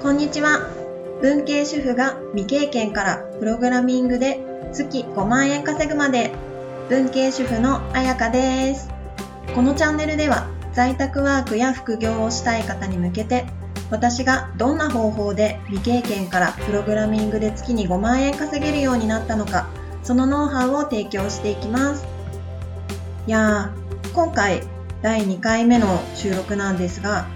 [0.00, 0.60] こんにちは。
[1.20, 4.38] 文系主婦が未経験からプログラミングで
[4.72, 6.30] 月5万円稼ぐまで
[6.88, 8.88] 文系主婦のあやかです。
[9.56, 13.46] このチャンネルでは在宅ワークや副業をしたい方に向けて
[13.90, 19.66] 私がどんな方法で未経験からプログラミングで月に5万円稼げるようになったのか
[20.04, 22.06] そのノウハウを提供していきます。
[23.26, 24.62] いやー、今回
[25.02, 27.26] 第2回目の収録なんですが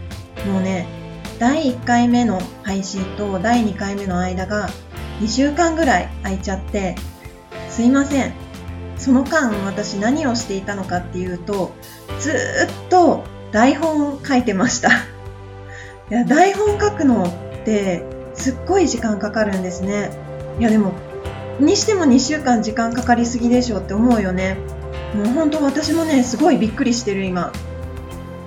[0.46, 1.01] もうね、
[1.42, 4.68] 第1回目の配信と第2回目の間が
[5.20, 6.94] 2週間ぐらい空いちゃって、
[7.68, 8.32] すいません。
[8.96, 11.72] その間私何をしていたのかっていうと、
[12.20, 14.90] ずっと台本を書いてました。
[16.12, 18.04] いや、台本書くのって
[18.34, 20.10] すっごい時間かかるんですね。
[20.60, 20.92] いやでも、
[21.58, 24.58] にしても2週間時間かかりすぎでしょって思うよね。
[25.16, 27.52] もう本当私もね、すごいびっくりしてる今。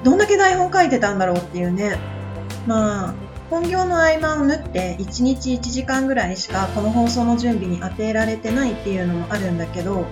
[0.05, 2.14] どんだけ台本書いてたんだろうっていうね。
[2.65, 3.13] まあ、
[3.49, 10.05] 本業の合間を縫って1日1時間ぐらいしかこの放送の準備に当てられてないっていうのもあるんだけど、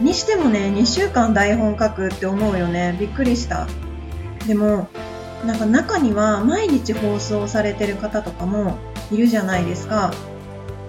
[0.00, 2.96] にしてもね、2週間台本書くって思うよね。
[3.00, 3.66] びっくりした。
[4.46, 4.88] でも、
[5.44, 8.76] なんか中には毎日放送されてる方とかも
[9.10, 10.12] いるじゃないですか。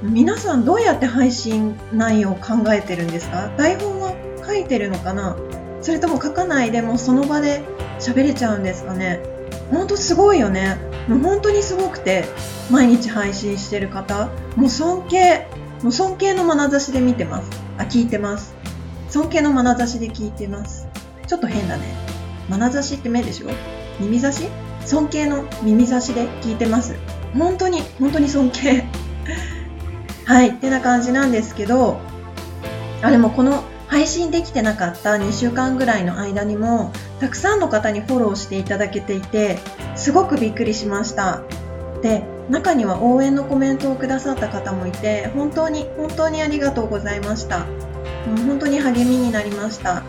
[0.04, 3.52] 皆さんどうやって配信内容を考えてるんですか？
[3.58, 4.14] 台本は
[4.46, 5.36] 書いてるのかな？
[5.82, 7.64] それとも書かないでもその場で
[8.00, 9.22] 喋れちゃうんですかね？
[9.72, 10.78] ほんとすごいよね。
[11.08, 12.26] もう本当にすごくて、
[12.70, 15.48] 毎日配信してる方、もう尊敬、
[15.82, 17.50] もう尊敬の眼差しで見てます。
[17.78, 18.54] あ、聞いてます。
[19.10, 20.88] 尊敬の眼差しで聞いてます。
[21.28, 21.84] ちょっと変だね。
[22.50, 23.48] 眼差しって目でしょ？
[24.00, 24.48] 耳差し？
[24.86, 26.96] 尊敬の耳差しで聞いてます。
[27.38, 28.86] 本当に、本当に尊敬。
[30.26, 32.00] はい、ってな感じなんですけど、
[33.02, 39.58] あ、でもこの配信できてなかった2週間ぐらいの間にも、たくさんの方にフォローしていただけていて、
[40.00, 41.42] すごくびっくりしました。
[42.02, 47.60] で、中には応援のコメントをくださった方もいて、本当に、本当にありがとうございました。
[47.60, 47.66] も
[48.36, 50.04] う本当に励みになりました。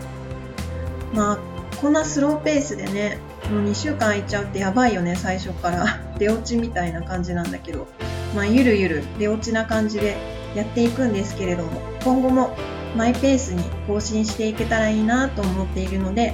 [1.13, 1.39] まあ、
[1.81, 3.19] こんなスローペースでね、
[3.51, 5.85] もう2週間空いちゃうってやばいよね、最初から。
[6.17, 7.85] 出落ちみたいな感じなんだけど、
[8.33, 10.15] まあ、ゆるゆる出落ちな感じで
[10.55, 12.55] やっていくんですけれども、今後も
[12.95, 16.33] マイペースに更新していけたらいいなと思っているので、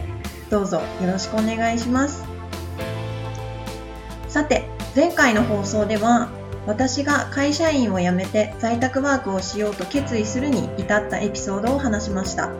[0.51, 2.27] どうぞよろしくお願いします。
[4.38, 6.30] さて、前回の放送では、
[6.68, 12.52] 私が会社員を辞めて在宅ワークをしようと決意するに至ったエピソードを話しました。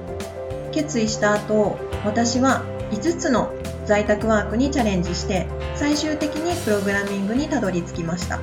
[0.72, 3.54] 決意した後、私は5つの
[3.86, 5.46] 在宅ワークにチャレンジして、
[5.76, 8.40] 最終的にプログラミングにたどり着きました。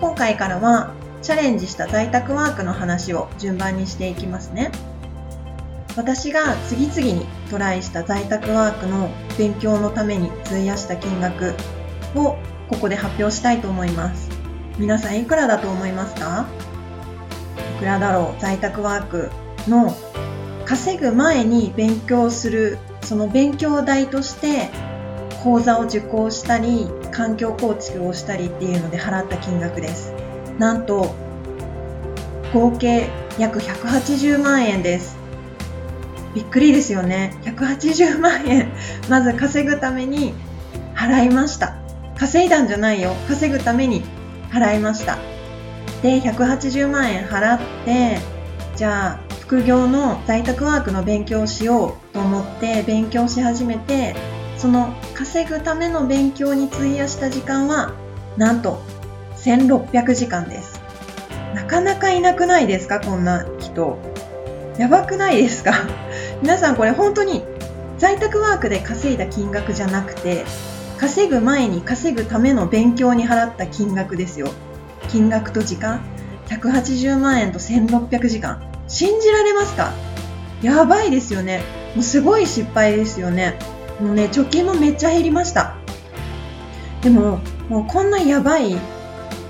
[0.00, 4.72] 今回からは、チャレンジした在宅ワークの話を順番にしていきますね。
[5.94, 11.54] 私が次々にトライした在宅ワークの勉強のために費やした金額
[12.14, 12.36] を
[12.68, 14.30] ここで発表したいと思います。
[14.78, 16.48] 皆さんいくらだと思いますか？
[17.76, 18.40] いくらだろう？
[18.40, 19.30] 在宅ワーク
[19.66, 19.96] の
[20.64, 24.68] 稼ぐ前に勉強するその勉強代として
[25.42, 30.12] 講座を受講したり環境構築をしたりっていうので払った金額です
[30.58, 31.14] なんと
[32.52, 33.08] 合計
[33.38, 35.18] 約180万円です
[36.34, 37.36] びっくりですよね。
[37.42, 38.70] 180万円、
[39.08, 40.34] まず稼ぐために
[40.94, 41.74] 払いました。
[42.18, 43.14] 稼いだんじゃないよ。
[43.28, 44.02] 稼ぐために
[44.50, 45.18] 払いました。
[46.02, 48.18] で、180万円払って、
[48.76, 54.14] じゃあ、副業の在宅ワークの勉強をしようと思って勉強し始めて、
[54.58, 57.92] その稼ぐための勉強に費やした時間は、
[58.36, 58.80] なんと
[59.36, 60.80] 1600時間です。
[61.54, 63.00] なかなかいなくないですか？
[63.00, 63.96] こんな人。
[64.76, 65.72] やばくないですか？
[66.42, 67.42] 皆さんこれ本当に
[67.98, 70.44] 在宅ワークで稼いだ金額じゃなくて
[70.98, 74.50] 稼ぐ前に稼ぐための勉強に払った金額ですよ。
[75.08, 76.00] 金額と時間。
[76.48, 78.60] 180万円と1600時間。
[78.88, 79.92] 信じられますか？
[80.60, 81.62] やばいですよね。
[81.94, 83.58] もうすごい失敗ですよね。
[84.00, 85.76] もうね貯金もめっちゃ減りました。
[87.02, 87.38] でも
[87.68, 88.76] もうこんなやばい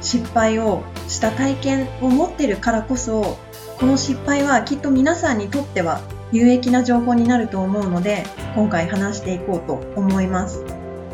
[0.03, 3.39] 失敗をした体験を持ってるからこそ
[3.79, 8.25] この失敗はきっと皆さんにとっては有益な情報になると思うので
[8.55, 10.63] 今回話していこうと思います。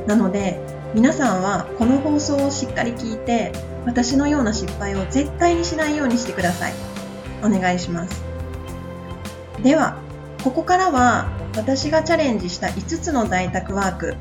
[0.06, 0.60] なので
[0.94, 3.52] 皆さんはこの放送をしっかり聞いて
[3.84, 6.72] 私のような失敗を絶対にしないようにしてください。
[7.42, 8.22] お願いします。
[9.62, 9.98] では
[10.42, 14.14] ここからは私がチャレンジした5つの在宅ワーク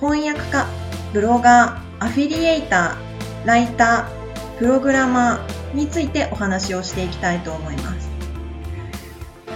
[0.00, 0.66] 翻訳家
[1.12, 8.10] ブロガーアフィリエイターライタープログラマーについてお話をしていきたいと思います。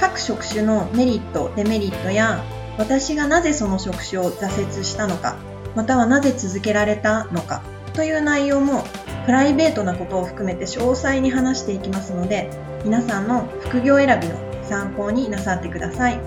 [0.00, 2.42] 各職種のメリット、デメリットや
[2.80, 5.36] 私がなぜその職種を挫折したのか、
[5.76, 7.62] またはなぜ続けられたのか
[7.92, 8.84] という内容も
[9.26, 12.50] プライベートなことを含めて詳細に話していきますので
[12.82, 14.34] 皆さんの副業選びの
[14.64, 16.18] 参考になさってください。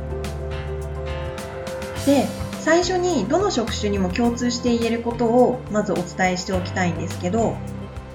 [2.05, 2.27] で
[2.59, 7.57] 最初にどの職種にも共通して言えることをまずお伝えしておきたいんですけど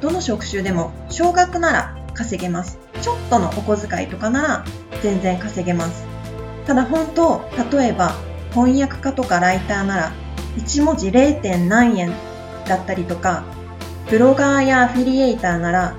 [0.00, 2.78] どの職種でも少額なら稼げます。
[3.02, 4.64] ちょっとのお小遣いとかなら
[5.02, 6.06] 全然稼げます。
[6.66, 7.42] ただ本当
[7.76, 10.12] 例えば翻訳家とかライターなら
[10.56, 11.66] 1文字 0.
[11.68, 12.12] 何円
[12.66, 13.44] だったりとか
[14.10, 15.94] ブロガーやアフィリエイターなら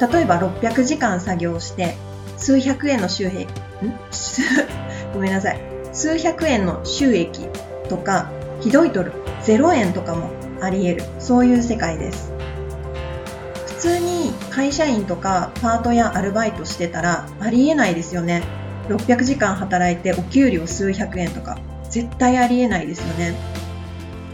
[0.00, 1.94] 例えば600時間作業して
[2.36, 3.46] 数百円の収益ん？
[5.14, 5.60] ごめんなさい。
[5.92, 7.48] 数百円の収益
[7.88, 8.30] とか
[8.60, 9.12] ひどいとる
[9.44, 10.30] 0円とかも
[10.60, 11.04] あり得る。
[11.20, 12.32] そういう世界です。
[13.66, 18.42] 普通に会社員とかパートやアルバイトしてたらありえないですよね。
[18.88, 21.58] 600時間働いてお給料数百円とか。
[21.94, 23.36] 絶対ありえないですよね。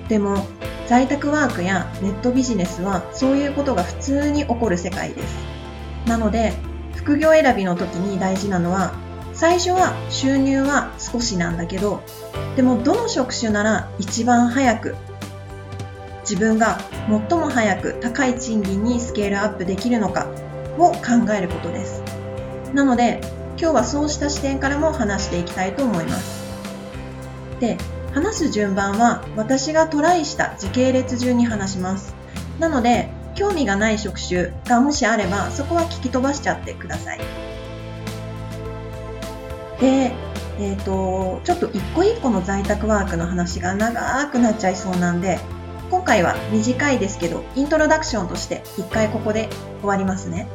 [0.08, 0.46] でも
[0.86, 5.36] 在宅ワークやネットビジネスはそういうことが普通に起こる世界です。
[6.06, 6.54] なので
[6.96, 8.94] 副業選びの時に大事なのは
[9.34, 12.02] 最初は収入は少しなんだけど
[12.56, 14.96] でもどの職種なら一番早く
[16.22, 16.78] 自分が
[17.28, 20.28] 最も早く高い賃金にスケールアップできるのか
[20.78, 22.02] を考えることです。
[22.72, 23.20] なので
[23.58, 26.39] 今日はそうした視点からも話していきたいと思います。
[27.60, 27.76] で
[28.12, 32.14] 話す順番は私がトライした時系列順に話します。
[32.58, 37.18] なので興味がない職種がもしあればそこは聞き飛ばしちゃってください。
[39.80, 40.12] で
[40.62, 45.38] えーと、ちょっと一個一個の在宅ワークの話が長くなっちゃいそうなんで
[45.90, 49.48] 今回は短いですけどイントロダクションとして一回ここで
[49.80, 50.48] 終わりますね。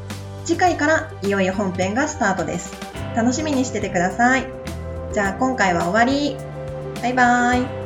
[0.45, 2.71] 次回からいよいよ本編がスタートです。
[3.15, 4.45] 楽しみにしててください。
[5.11, 6.54] じゃあ今回は終わり。
[7.05, 7.84] バイバイ。